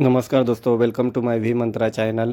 [0.00, 2.32] नमस्कार दोस्तों welcome to my V Mantra channel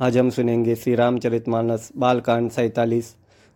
[0.00, 3.08] आज हम सुनेंगे श्री रामचरित मानस, बालकांड सैतालीस,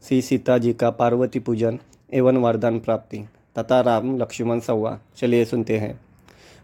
[0.03, 1.79] श्री सीता जी का पार्वती पूजन
[2.15, 3.19] एवं वरदान प्राप्ति,
[3.59, 5.99] तथा राम लक्ष्मण संवाद चलिए सुनते हैं।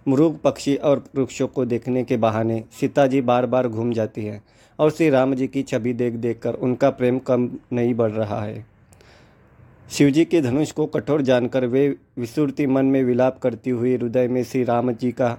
[0.08, 4.40] मृग पक्षी और वृक्षों को देखने के बहाने सीता जी बार बार घूम जाती है
[4.78, 8.42] और श्री राम जी की छवि देख देख कर उनका प्रेम कम नहीं बढ़ रहा
[8.42, 8.66] है।
[9.90, 11.88] शिवजी के धनुष को कठोर जानकर वे
[12.18, 15.36] विसुरती मन में विलाप करती हुई हृदय में श्री राम जी का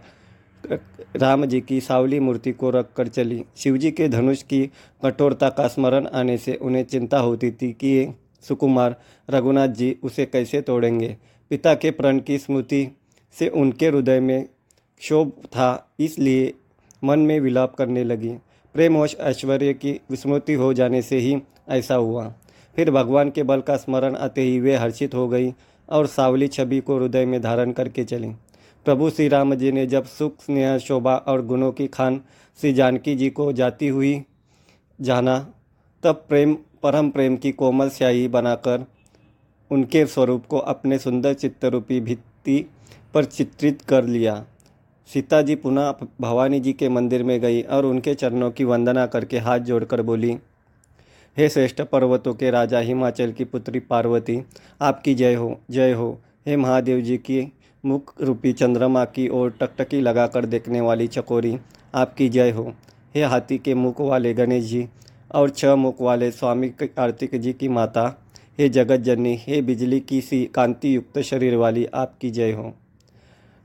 [1.15, 4.65] राम जी की सावली मूर्ति को रख कर चली। शिवजी के धनुष की
[5.03, 8.95] कठोरता का स्मरण आने से उन्हें चिंता होती थी कि ये सुकुमार
[9.29, 11.15] रघुनाथ जी उसे कैसे तोड़ेंगे।
[11.51, 12.87] पिता के प्रण की स्मृति
[13.35, 14.45] से उनके हृदय में
[15.01, 16.53] क्षोभ था, इसलिए
[17.03, 18.33] मन में विलाप करने लगी।
[18.75, 22.33] प्रेमवश ऐश्वर्य की विस्मृति हो जाने से ही ऐसा हुआ।
[22.75, 25.53] फिर भगवान के बल का स्मरण आते ही वे हर्षित हो गई
[25.89, 28.31] और सावली छवि को हृदय में धारण करके चली।
[28.85, 32.19] प्रभु श्री राम जी ने जब सुख, स्नेह, शोभा और गुणों की खान
[32.59, 34.23] श्री जानकी जी को जाती हुई
[34.99, 35.37] जाना,
[36.03, 38.85] तब प्रेम, परम प्रेम की कोमल स्याही बनाकर
[39.71, 42.65] उनके स्वरूप को अपने सुंदर चित्तरूपी भित्ति
[43.13, 44.43] पर चित्रित कर लिया।
[45.09, 49.39] सीता जी पुनः भवानी जी के मंदिर में गई और उनके चरणों की वंदना करके
[49.39, 50.37] हाथ जोड़कर बोली,
[51.37, 54.41] हे श्रेष्ठ पर्वतों के राजा, हिमाचल की पुत्री पार्वती,
[54.81, 57.41] आपकी जय हो जय हो। हे महादेव जी की
[57.85, 61.59] मुख रूपी चंद्रमा की ओर टकटकी लगाकर देखने वाली चकोरी,
[61.95, 62.73] आपकी जय हो।
[63.15, 64.87] हे हाथी के मुख वाले गणेश जी
[65.35, 68.21] और छह मुख वाले स्वामी कार्तिक जी की माता,
[68.59, 72.73] हे जगत जननी हे बिजली की सी कांति युक्त शरीर वाली, आपकी जय हो।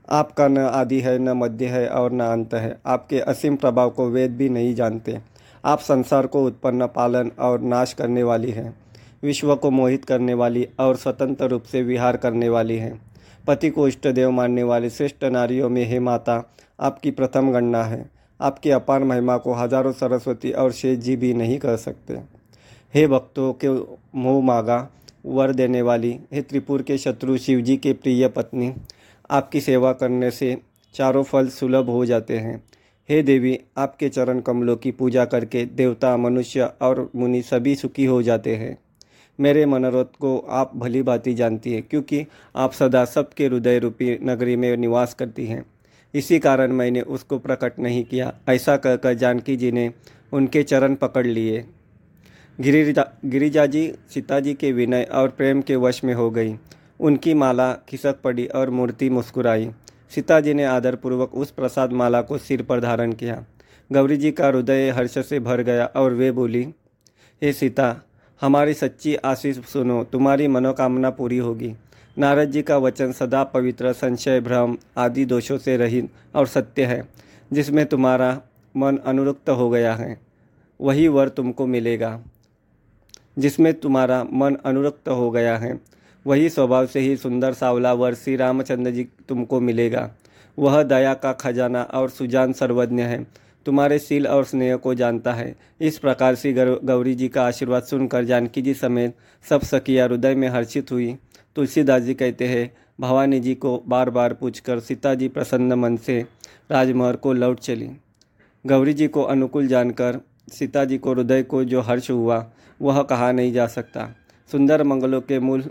[0.09, 4.09] आपका न आदि है, न मध्य है और न अंत है। आपके असीम प्रभाव को
[4.09, 5.19] वेद भी नहीं जानते।
[5.65, 8.79] आप संसार को उत्पन्न, पालन और नाश करने वाली हैं।
[9.23, 13.10] विश्व को मोहित करने वाली और स्वतंत्र रूप से विहार करने वाली हैं।
[13.47, 18.09] पति को इष्ट देव मानने वाली श्रेष्ठ नारियों में हे माता, आपकी प्रथम गणना है।
[18.39, 22.19] आपकी अपार महिमा को हज़ारों सरस्वती और शेष जी भी नहीं कर सकते।
[22.93, 23.69] हे भक्तों के
[24.17, 24.89] मोह मागा,
[25.25, 28.73] वर देने वाली, हे त्रिपुर के शत्रु शिवजी के प्रिय पत्नी,
[29.31, 30.57] आपकी सेवा करने से
[30.93, 32.63] चारों फल सुलभ हो जाते हैं।
[33.09, 38.21] हे देवी, आपके चरण कमलों की पूजा करके देवता, मनुष्य और मुनि सभी सुखी हो
[38.21, 38.77] जाते हैं।
[39.41, 42.25] मेरे मनोरथ को आप भली भांति जानती है, क्योंकि
[42.55, 45.65] आप सदा सबके हृदय रूपी नगरी में निवास करती हैं।
[46.13, 49.91] इसी कारण मैंने उसको प्रकट नहीं किया। ऐसा कहकर जानकी जी ने
[50.33, 51.65] उनके चरण पकड़ लिए।
[52.59, 56.55] गिरिजा गिरिजा जी सीता जी के विनय और प्रेम के वश में हो गई।
[56.99, 59.69] उनकी माला खिसक पड़ी और मूर्ति मुस्कुराई।
[60.11, 63.43] सीता जी ने आदरपूर्वक उस प्रसाद माला को सिर पर धारण किया।
[63.89, 66.63] गौरी जी का हृदय हर्ष से भर गया और वे बोली,
[67.41, 67.95] हे सीता
[68.41, 71.73] हमारी सच्ची आशीष सुनो, तुम्हारी मनोकामना पूरी होगी।
[72.17, 77.03] नारद जी का वचन सदा पवित्र, संशय, भ्रम आदि दोषों से रहित और सत्य है,
[77.53, 78.41] जिसमें तुम्हारा
[78.77, 80.19] मन अनुरुक्त हो गया है।
[80.81, 82.19] वही वर तुमको मिलेगा,
[83.37, 85.79] जिसमें तुम्हारा मन अनुरक्त हो गया है।
[86.27, 90.11] वही स्वभाव से ही सुंदर सावला वर श्री रामचंद्र जी तुमको मिलेगा।
[90.59, 93.27] वह दया का खजाना और सुजान सर्वज्ञ है।
[93.65, 98.23] तुम्हारे सील और स्नेह को जानता है। इस प्रकार से गौरी जी का आशीर्वाद सुनकर
[98.23, 99.15] जानकी जी समेत
[99.49, 101.15] सब सखिया हृदय में हर्षित हुई।
[101.55, 106.19] तुलसीदास जी कहते हैं, भवानी जी को बार बार पूछकर सीता जी प्रसन्न मन से
[106.71, 107.89] राजमहल को लौट चली।
[108.65, 110.19] गौरी जी को अनुकूल जानकर
[110.53, 112.45] सीता जी को हृदय को जो हर्ष हुआ,
[112.81, 114.09] वह कहा नहीं जा सकता।
[114.51, 115.63] सुंदर मंगलों के मूल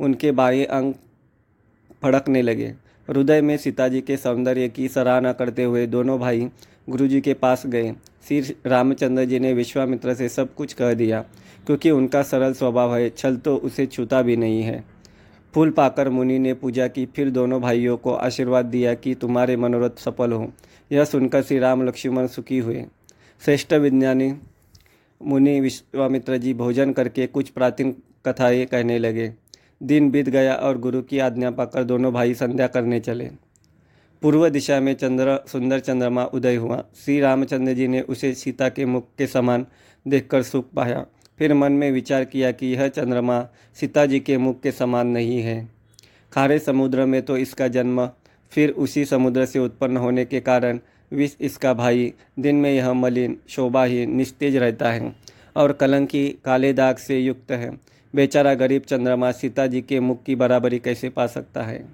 [0.00, 0.94] उनके बाह्य अंग
[2.02, 2.74] फड़कने लगे।
[3.08, 6.48] हृदय में सीता जी के सौंदर्य की सराहना करते हुए दोनों भाई
[6.90, 7.92] गुरु जी के पास गए।
[8.28, 11.20] श्री रामचंद्र जी ने विश्वामित्र से सब कुछ कह दिया,
[11.66, 14.84] क्योंकि उनका सरल स्वभाव है, छल तो उसे छूता भी नहीं है।
[15.54, 20.00] फूल पाकर मुनि ने पूजा की, फिर दोनों भाइयों को आशीर्वाद दिया कि तुम्हारे मनोरथ
[20.00, 20.52] सफल हो।
[20.92, 22.84] यह सुनकर श्री राम लक्ष्मण सुखी हुए।
[23.42, 24.34] श्रेष्ठ विज्ञानी
[25.22, 27.94] मुनि विश्वामित्र जी भोजन करके कुछ प्राचीन
[28.26, 29.32] कथाएँ कहने लगे।
[29.84, 33.30] दिन बीत गया और गुरु की आज्ञा पाकर दोनों भाई संध्या करने चले।
[34.22, 38.84] पूर्व दिशा में चंद्र, सुंदर चंद्रमा उदय हुआ। श्री रामचंद्र जी ने उसे सीता के
[38.84, 39.66] मुख के समान
[40.06, 41.04] देखकर सुख पाया।
[41.38, 43.40] फिर मन में विचार किया कि यह चंद्रमा
[43.76, 45.68] सीता जी के मुख के समान नहीं है।
[46.32, 48.06] खारे समुद्र में तो इसका जन्म,
[48.52, 50.78] फिर उसी समुद्र से उत्पन्न होने के कारण
[51.12, 55.14] विष इसका भाई, दिन में यह मलिन, शोभाहीन, निस्तेज रहता है
[55.56, 57.70] और कलंकी, काले दाग से युक्त है।
[58.14, 61.84] बेचारा गरीब चंद्रमा सीता जी के मुख की बराबरी कैसे पा सकता है?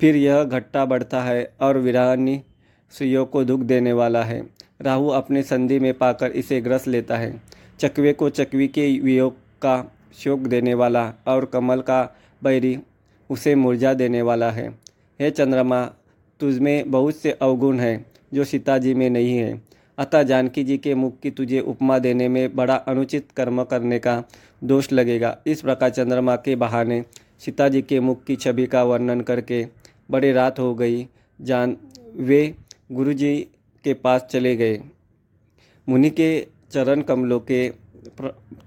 [0.00, 2.42] फिर यह घट्टा बढ़ता है और विरानी
[2.90, 4.42] सुइयों को दुख देने वाला है।
[4.80, 7.42] राहु अपने संधि में पाकर इसे ग्रस लेता है।
[7.80, 12.78] चकवे को चकवी के वियोग का शोक देने वाला और कमल का बैरी
[13.30, 14.68] उसे मुरझा देने वाला है।
[15.20, 15.90] हे चंद्रमा,
[16.40, 19.62] तुझमें बहुत से अवगुण हैं जो सीता जी में नहीं है।
[19.98, 24.22] अतः जानकी जी के मुख की तुझे उपमा देने में बड़ा अनुचित कर्म करने का
[24.64, 27.04] दोष लगेगा। इस प्रकार चंद्रमा के बहाने
[27.40, 29.66] सीता जी के मुख की छवि का वर्णन करके
[30.10, 31.06] बड़ी रात हो गई।
[31.40, 31.76] जान,
[32.16, 32.54] वे
[32.92, 33.36] गुरु जी
[33.84, 34.80] के पास चले गए।
[35.88, 37.68] मुनि के चरण कमलों के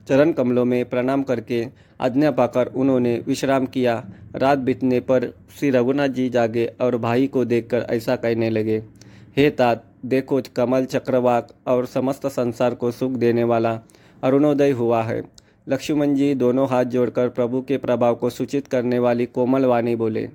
[0.07, 1.65] चरण कमलों में प्रणाम करके
[2.01, 4.03] आज्ञा पाकर उन्होंने विश्राम किया।
[4.35, 5.25] रात बीतने पर
[5.59, 8.83] श्री रघुनाथ जी जागे और भाई को देखकर ऐसा कहने लगे
[9.37, 13.79] हे तात, देखो कमल चक्रवाक और समस्त संसार को सुख देने वाला
[14.23, 15.21] अरुणोदय हुआ है।
[15.69, 20.27] लक्ष्मण जी दोनों हाथ जोड़कर प्रभु के प्रभाव को सूचित करने वाली कोमल वाणी बोले।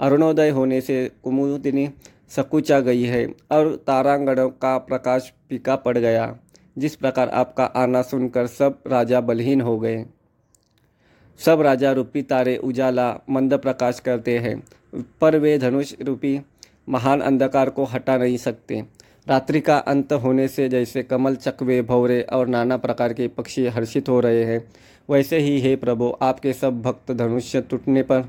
[0.00, 1.88] अरुणोदय होने से कुमुदिनी
[2.28, 6.36] सकुचा गई है और तारांगणों का प्रकाश फीका पड़ गया,
[6.78, 10.04] जिस प्रकार आपका आना सुनकर सब राजा बलहीन हो गए।
[11.40, 14.62] सब राजा रूपी तारे उजाला मंद प्रकाश करते हैं,
[15.20, 16.40] पर वे धनुष रूपी
[16.90, 18.82] महान अंधकार को हटा नहीं सकते।
[19.26, 24.08] रात्रि का अंत होने से जैसे कमल चकवे भौरे और नाना प्रकार के पक्षी हर्षित
[24.08, 24.62] हो रहे हैं,
[25.08, 28.24] वैसे ही हे प्रभु, आपके सब भक्त धनुष्य टूटने पर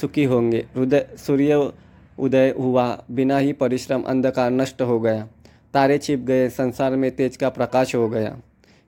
[0.00, 1.72] सुखी होंगे। हृदय, सूर्य
[2.18, 5.28] उदय हुआ, बिना ही परिश्रम अंधकार नष्ट हो गया।
[5.74, 8.36] तारे छिप गए, संसार में तेज का प्रकाश हो गया।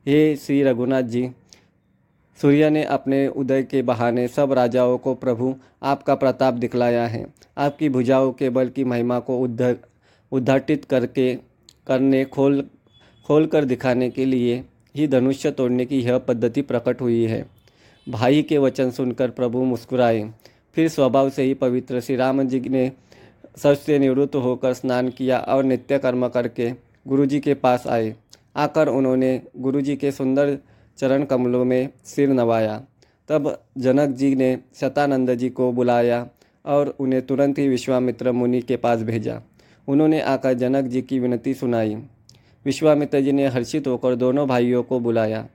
[0.06, 1.28] हे श्री रघुनाथ जी
[2.42, 7.26] सूर्य ने अपने उदय के बहाने सब राजाओं को प्रभु, आपका प्रताप दिखलाया है।
[7.58, 9.38] आपकी भुजाओं के बल की महिमा को
[10.32, 11.34] उद्घाटित करके,
[11.86, 12.62] करने, खोल
[13.26, 14.64] खोल कर दिखाने के लिए
[14.96, 17.44] ही धनुष्य तोड़ने की यह पद्धति प्रकट हुई है।
[18.06, 20.30] भाई के वचन सुनकर प्रभु मुस्कुराए।
[20.76, 22.90] फिर स्वभाव से ही पवित्र श्री राम जी ने
[23.56, 26.70] सबसे निवृत्त होकर स्नान किया और नित्य कर्म करके
[27.08, 28.14] गुरुजी के पास आए।
[28.56, 30.56] आकर उन्होंने गुरुजी के सुंदर
[30.98, 32.82] चरण कमलों में सिर नवाया।
[33.28, 36.28] तब जनक जी ने शतानंद जी को बुलाया
[36.66, 39.42] और उन्हें तुरंत ही विश्वामित्र मुनि के पास भेजा।
[39.88, 41.94] उन्होंने आकर जनक जी की विनती सुनाई।
[42.64, 45.48] विश्वामित्र जी ने हर्षित होकर दोनों भाइयों को बुलाया।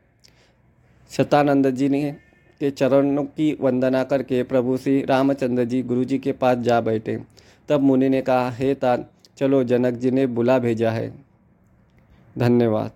[1.12, 2.16] शतानंद जी ने
[2.60, 7.20] के चरणों की वंदना करके प्रभु श्री रामचंद्र जी गुरु जी के पास जा बैठे।
[7.70, 11.14] तब मुनि ने कहा, हे तात चलो, जनक जी ने बुला भेजा है।
[12.38, 12.92] धन्यवाद।